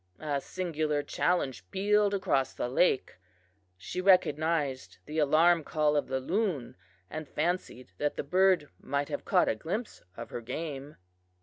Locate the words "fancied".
7.29-7.91